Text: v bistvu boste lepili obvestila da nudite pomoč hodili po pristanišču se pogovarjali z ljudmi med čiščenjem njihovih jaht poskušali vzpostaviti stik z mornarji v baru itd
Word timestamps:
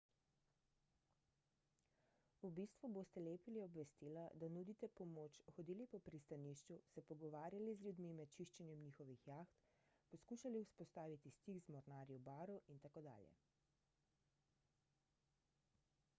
v 2.41 2.49
bistvu 2.59 2.87
boste 2.93 3.19
lepili 3.25 3.61
obvestila 3.65 4.23
da 4.43 4.47
nudite 4.53 4.87
pomoč 5.01 5.35
hodili 5.57 5.85
po 5.91 5.99
pristanišču 6.07 6.77
se 6.93 7.03
pogovarjali 7.11 7.75
z 7.75 7.85
ljudmi 7.87 8.13
med 8.21 8.33
čiščenjem 8.39 8.81
njihovih 8.87 9.27
jaht 9.33 9.61
poskušali 10.15 10.63
vzpostaviti 10.69 11.33
stik 11.37 11.61
z 11.69 11.75
mornarji 11.77 12.17
v 12.23 12.23
baru 12.31 12.57
itd 12.77 13.13